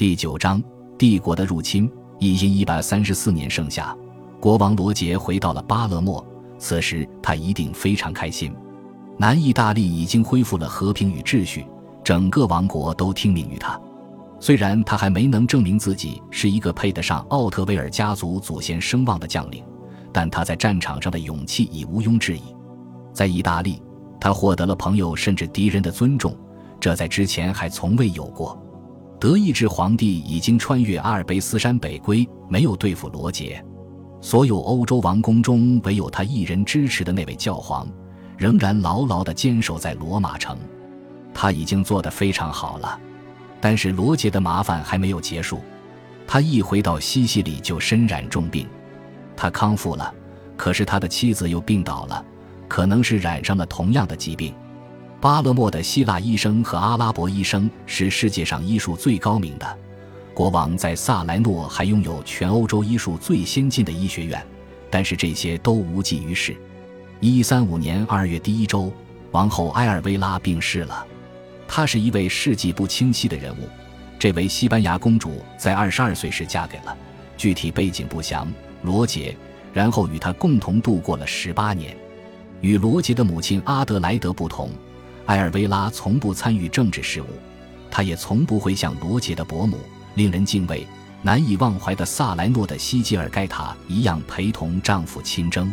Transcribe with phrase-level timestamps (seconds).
[0.00, 0.64] 第九章
[0.96, 1.86] 帝国的入侵。
[2.18, 3.94] 一因一百三十四年盛夏，
[4.40, 6.26] 国王罗杰回到了巴勒莫。
[6.58, 8.50] 此时他一定非常开心。
[9.18, 11.66] 南意大利已经恢复了和平与秩序，
[12.02, 13.78] 整个王国都听命于他。
[14.40, 19.62] 虽然他还没能证明自己是一个配得上奥特维尔家族祖先声望的将领，
[20.10, 22.56] 但他在战场上的勇气已毋庸置疑。
[23.12, 23.82] 在意大利，
[24.18, 26.34] 他获得了朋友甚至敌人的尊重，
[26.80, 28.58] 这在之前还从未有过。
[29.20, 33.62] 德意志皇帝已经穿越阿尔卑斯山北归，没有对付罗杰。
[34.22, 37.86] 所有欧洲王宫中，唯有他一人支持的那位教皇，
[38.38, 40.56] 仍然牢牢地坚守在罗马城。
[41.34, 42.98] 他已经做得非常好了，
[43.60, 45.60] 但是罗杰的麻烦还没有结束。
[46.26, 48.66] 他一回到西西里就身染重病，
[49.36, 50.14] 他康复了，
[50.56, 52.24] 可是他的妻子又病倒了，
[52.66, 54.54] 可能是染上了同样的疾病。
[55.20, 59.78] 巴勒莫的希腊医生和阿拉伯医生是世界上医术最高明的。
[60.32, 64.42] 国王在萨莱诺还拥有全欧洲医术最先进的医学院，
[64.90, 66.56] 但是这些都无济于事。
[67.20, 68.90] 一三五年二月第一周，
[69.30, 71.06] 王后埃尔维拉病逝了。
[71.68, 73.68] 她是一位事迹不清晰的人物。
[74.18, 76.96] 这位西班牙公主在二十二岁时嫁给了，
[77.36, 78.50] 具体背景不详，
[78.82, 79.36] 罗杰，
[79.74, 81.94] 然后与他共同度过了十八年。
[82.62, 84.70] 与罗杰的母亲阿德莱德不同。
[85.26, 87.26] 埃尔维拉从不参与政治事务，
[87.90, 89.78] 她也从不会像罗杰的伯母
[90.14, 90.86] 令人敬畏、
[91.22, 95.72] 难以忘怀的萨莱诺的西吉尔盖塔一样陪同丈夫亲征。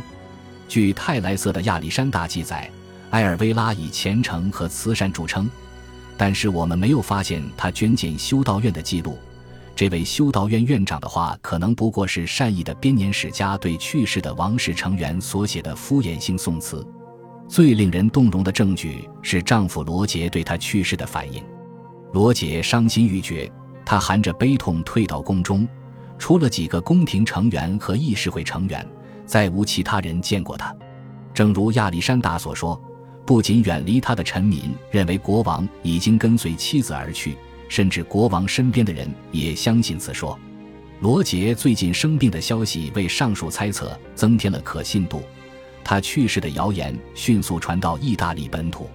[0.68, 2.70] 据泰莱瑟的亚历山大记载，
[3.12, 5.50] 埃尔维拉以虔诚和慈善著称，
[6.18, 9.18] 但是我们没有发现她捐建修道院的记录。
[9.76, 16.86] 这位修道院院长的话，可能不过是善意的编年史家对去世的王室成员所写的敷衍性宋词。
[17.48, 21.44] 最令人动容的证据是丈夫罗杰对她去世的反应。
[22.14, 23.52] 罗杰伤心欲绝，
[23.86, 25.68] 他含着悲痛退到宫中，
[26.18, 28.86] 除了几个宫廷成员和议事会成员，
[29.26, 30.76] 再无其他人见过他。
[31.34, 32.82] 正如亚历山大所说，
[33.26, 37.38] 不仅远离他的臣民认为国王已经跟随妻子而去，
[37.70, 40.38] 甚至国王身边的人也相信此说。
[41.00, 45.22] 罗杰最近生病的消息为上述猜测增添了可信度。
[45.90, 48.90] 他去世的谣言迅速传到意大利本土，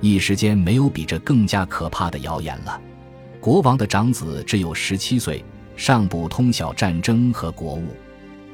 [0.00, 2.80] 一时间没有比这更加可怕的谣言了。
[3.40, 5.44] 国王的长子只有十七岁，
[5.76, 7.86] 尚不通晓战争和国务，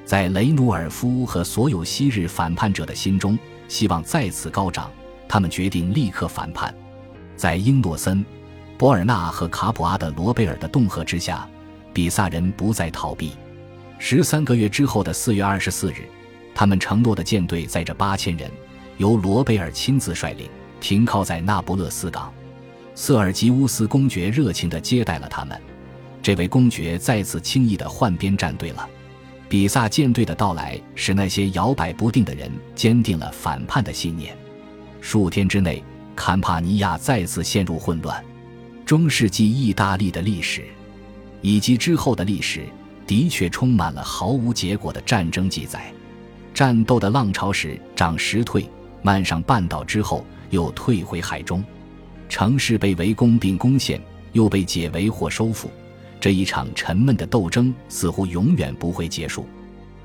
[0.05, 4.91] 在雷努尔夫和所有昔日反叛者的心中，希望再次高涨。
[5.27, 6.75] 他们决定立刻反叛。
[7.35, 8.23] 在英诺森、
[8.77, 11.49] 博尔纳和卡普阿的罗贝尔的恫吓之下，
[11.95, 13.33] 比萨人不再逃避。
[13.99, 16.07] 十三个月之后的四月二十四日。
[16.55, 18.51] 他们承诺的舰队载着八千人，
[18.99, 20.49] 由罗贝尔亲自率领，
[20.81, 22.33] 停靠在那不勒斯港。
[22.95, 25.59] 瑟尔吉乌斯公爵热情地接待了他们。
[26.23, 28.87] 这位公爵再次轻易地换边站队了。
[29.49, 34.37] 比萨舰队的到来使那些摇摆不定的人坚定了反叛的信念。
[35.01, 35.83] 数天之内，
[36.15, 38.23] 坎帕尼亚再次陷入混乱。
[38.85, 40.65] 中世纪意大利的历史，
[41.41, 42.67] 以及之后的历史，
[43.07, 45.93] 的确充满了毫无结果的战争记载。
[46.53, 48.69] 战斗的浪潮时涨时退，
[49.03, 51.65] 漫上半岛之后又退回海中，
[52.29, 54.01] 城市被围攻并攻陷，
[54.33, 55.71] 又被解围或收复。
[56.21, 59.47] 这一场沉闷的斗争似乎永远不会结束。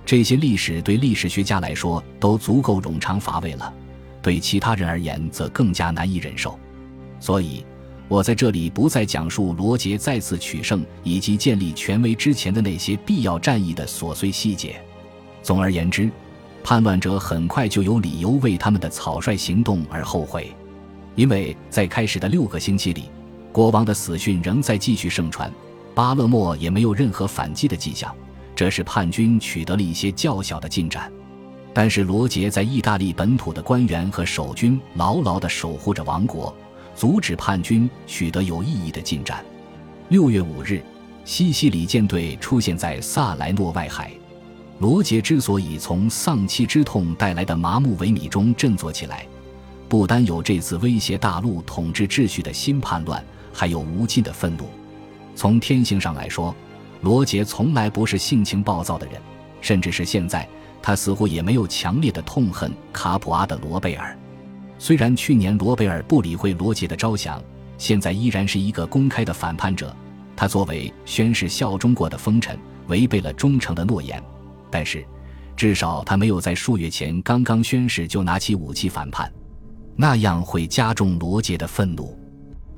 [0.05, 3.73] 这些历史对历史学家来说都足够冗长乏味了，
[4.21, 6.57] 对其他人而言则更加难以忍受。
[7.19, 7.65] 所以，
[8.07, 14.79] 我在这里不再讲述罗杰再次取胜以及建立权威之前的那些必要战役的琐碎细节。
[15.41, 16.09] 总而言之。
[16.65, 20.51] 叛乱者很快就有理由为他们的草率行动而后悔，
[21.13, 23.03] 因为在开始的六个星期里，
[23.51, 25.53] 国王的死讯仍在继续盛传，
[25.93, 28.11] 巴勒莫也没有任何反击的迹象，
[28.55, 31.11] 这是叛军取得了一些较小的进展。
[31.71, 36.51] 但是罗杰在意大利本土的官员和守军牢牢地守护着王国，
[36.95, 39.45] 阻止叛军取得有意义的进展。
[40.09, 40.81] 六月五日，
[41.25, 44.09] 西西里舰队出现在萨莱诺外海。
[44.79, 49.25] 罗杰之所以从丧妻之痛带来的麻木萎靡中振作起来，
[49.87, 53.23] 不单有这次威胁大陆统治秩序的新叛乱，
[53.53, 54.67] 还有无尽的愤怒。
[55.33, 56.53] 从天性上来说，
[57.01, 59.15] 罗杰从来不是性情暴躁的人，
[59.61, 60.47] 甚至是现在，
[60.81, 64.17] 他似乎也没有强烈的痛恨卡普阿的罗贝尔。
[64.77, 67.41] 虽然去年罗贝尔不理会罗杰的招降，
[67.77, 69.95] 现在依然是一个公开的反叛者。
[70.35, 74.21] 他作为宣誓效忠过的封臣，违背了忠诚的诺言。
[74.69, 75.05] 但是，
[75.55, 79.31] 至少他没有在数月前刚刚宣誓就拿起武器反叛，
[79.95, 82.17] 那样会加重罗杰的愤怒。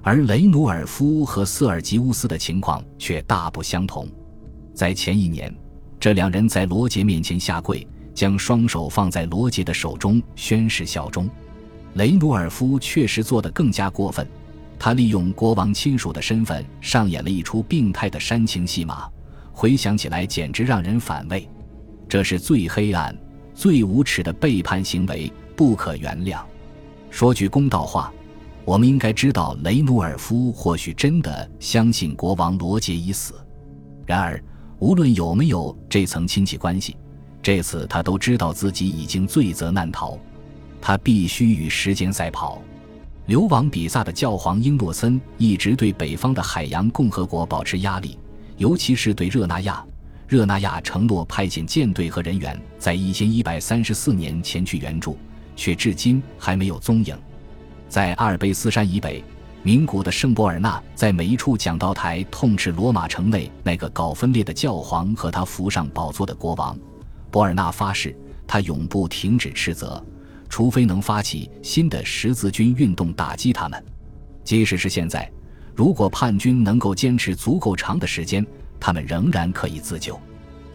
[0.03, 4.07] 而雷努尔夫和瑟尔吉乌斯的情况却大不相同。
[4.73, 5.53] 在前一年，
[5.99, 11.29] 这两人在罗杰面前下跪，将双手放在罗杰的手中宣誓效忠。
[11.95, 14.25] 雷努尔夫确实做得更加过分，
[14.77, 19.09] 他利用国王亲属的身份上演了一出病态的煽情戏码，
[19.51, 21.49] 回想起来简直让人反胃。
[22.07, 23.15] 这是最黑暗、
[23.53, 26.41] 最无耻的背叛行为，不可原谅。
[27.09, 28.11] 说句公道话，
[28.65, 33.33] 我们应该知道雷努尔夫或许真的相信国王罗杰已死，
[34.05, 34.41] 然而。
[34.79, 36.95] 无论有没有这层亲戚关系，
[37.41, 40.15] 这次他都知道自己已经罪责难逃，
[40.79, 42.61] 他必须与时间赛跑。
[43.25, 48.19] 流亡比萨的教皇英诺森一直对北方的海洋共和国保持压力，
[48.57, 49.83] 尤其是对热那亚。
[50.27, 55.17] 热那亚承诺派遣舰队和人员在一千一百三十四年前去援助，
[55.55, 57.17] 却至今还没有踪影。
[57.87, 59.23] 在阿尔卑斯山以北。
[59.63, 66.77] 名古的圣博尔纳在每一处讲道台痛斥罗马城内那个搞分裂的教皇和他扶上宝座的国王。
[67.29, 68.15] 博尔纳发誓，
[68.45, 70.01] 他永不停止斥责，
[70.47, 73.83] 除非能发起新的十字军运动打击他们。
[74.45, 75.29] 即使是现在，
[75.75, 78.45] 如果叛军能够坚持足够长的时间，
[78.79, 80.19] 他们仍然可以自救。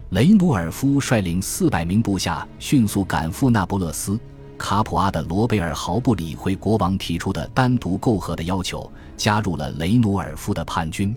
[0.09, 4.19] 雷努尔夫率领四百名部下迅速赶赴那不勒斯。
[4.55, 11.13] 卡普阿的罗贝尔毫不理会国王提出的单独媾和的要求，加入了雷努尔夫的叛军。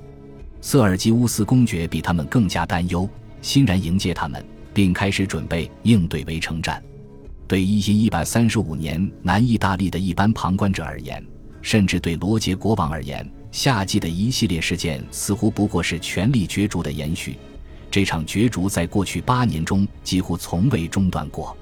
[0.60, 3.08] 瑟尔吉乌斯公爵比他们更加担忧，
[3.42, 6.82] 欣然迎接他们，并开始准备应对围城战。
[7.46, 11.24] 对一一一百三十五年南意大利的一般旁观者而言，
[11.62, 17.38] 甚至对罗杰国王而言，夏季的一系列事件似乎不过是权力角逐的延续。
[17.91, 21.56] 这场角逐在过去八年中几乎从未中断过。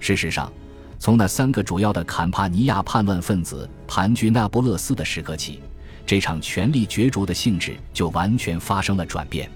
[0.00, 0.52] 事实上。
[0.98, 5.60] 从那三个主要的坎帕尼亚叛乱分子盘踞那不勒斯的时刻起，
[6.04, 9.48] 这场权力角逐的性质就完全发生了转变。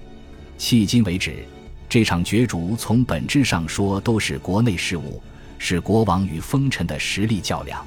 [0.57, 1.45] 迄今为止，
[1.89, 5.21] 这场角逐从本质上说都是国内事务，
[5.59, 7.85] 是国王与封臣的实力较量。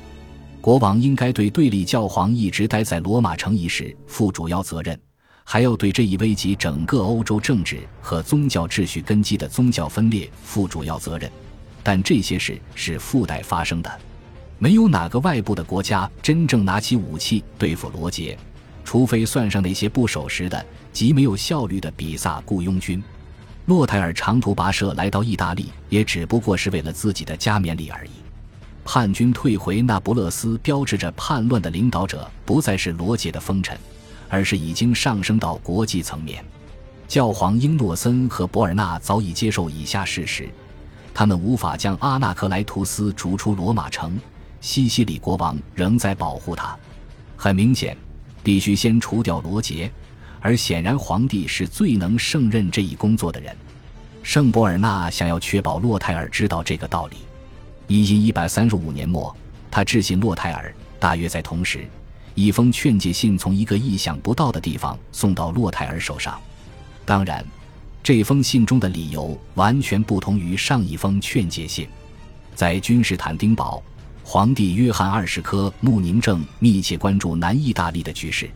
[0.66, 5.00] 国王应该对对立教皇一直待在罗马城一事负主要责任，
[5.44, 11.32] 还要对这一危及整个欧洲政治和宗教秩序根基的宗教分裂负主要责任。
[11.84, 14.00] 但这些事是附带发生的，
[14.58, 18.36] 没有哪个外部的国家真正拿起武器对付罗杰，
[18.84, 23.04] 除非算上那些不守时的、极没有效率的比萨雇佣军。
[23.68, 28.25] 洛泰尔长途跋涉来到意大利，也只不过是为了自己的加冕礼而已。
[28.86, 33.76] 叛军退回那不勒斯，标志着叛乱的领导者不再是罗杰的封臣，
[34.30, 36.46] 而是已经上升到国际层面。
[37.08, 40.48] 教皇英诺森和博尔纳早已接受以下事实。
[41.16, 44.20] 他们无法将阿纳克莱图斯逐出罗马城，
[44.62, 46.78] 西西里国王仍在保护他。
[47.36, 47.98] 很明显，
[48.44, 49.92] 必须先除掉罗杰，
[50.40, 53.56] 而显然皇帝是最能胜任这一工作的人。
[54.22, 57.18] 圣博尔纳想要确保洛泰尔知道这个道理。
[57.88, 59.36] 一因一百三十五年末，
[59.70, 61.88] 他致信洛泰尔，大约在同时，
[62.34, 66.40] 一封劝诫信从一个意想不到的地方送到洛泰尔手上。
[67.06, 67.46] 当然。
[68.04, 71.88] 这封信中的理由完全不同于上一封劝诫信。
[72.54, 73.82] 在君士坦丁堡，
[74.24, 78.48] 皇帝约翰二世科穆宁正密切关注南意大利的局势。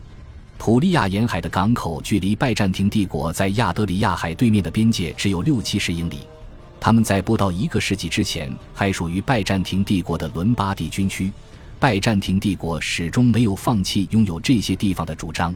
[0.56, 6.20] 普利亚沿海的港口距离拜占庭帝国在亚得里亚海对面的边界只有六七十英里。
[6.80, 11.30] 他们在不到一个世纪之前还属于拜占庭帝国的伦巴第军区。
[11.78, 15.54] 拜占庭帝国始终没有放弃拥有这些地方的主张。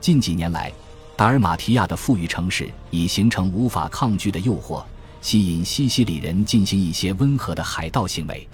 [0.00, 0.72] 近几年来。
[1.14, 4.82] 达尔马提亚的富裕城市已形成无法抗拒的诱惑，
[5.20, 8.48] 吸引西西里人进行一些温和的海盗行为。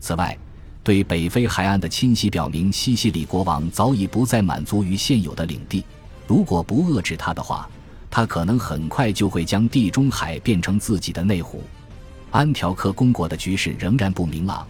[0.00, 0.34] 此外，
[0.84, 5.84] 对北非海岸的侵袭表明，西西里国王早已不再满足于现有的领地。
[6.26, 7.68] 如果不遏制他的话，
[8.16, 11.62] 他可能很快就会将地中海变成自己的内湖。
[12.30, 14.66] 安条克公国的局势仍然不明朗。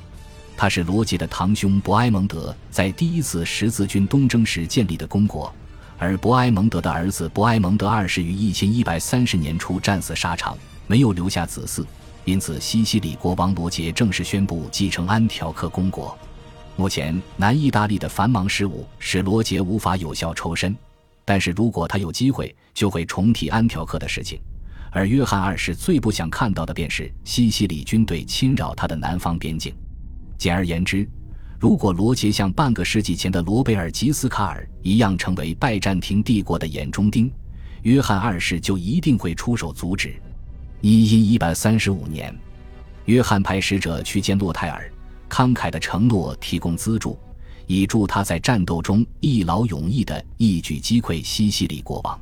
[0.57, 5.55] 他是罗杰的堂兄伯埃蒙德在第一次十字军东征时建立的公国。
[5.97, 11.87] 而伯埃蒙德的儿子伯埃蒙德二世于一千一百三十年初战死沙场，没有留下子嗣，
[12.25, 16.19] 因此西西里国王罗杰正式宣布继承安条克公国。
[16.75, 20.77] 目前南意大利的繁忙事务使罗杰无法有效抽身，
[21.27, 24.41] 但是如果他有机会，就会重提安条克的事情。
[24.91, 29.75] 而约翰二世最不想看到的便是西西里军队侵扰他的南方边境。
[30.39, 31.07] 简而言之。
[31.59, 37.33] 如果罗杰像半个世纪前的罗贝尔吉斯卡尔一样成为拜占庭帝国的眼中钉，
[37.83, 40.15] 约翰二世就一定会出手阻止。
[40.83, 42.33] 一一一百三十五年，
[43.07, 44.93] 约翰派使者去见洛泰尔，
[45.31, 47.19] 慷慨的承诺提供资助，
[47.67, 52.21] 以助他在战斗中一劳永逸的一举击溃西西里国王。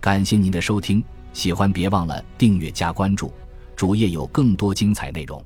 [0.00, 3.32] 感谢您的收听，喜欢别忘了订阅加关注，
[3.74, 5.44] 主页有更多精彩内容。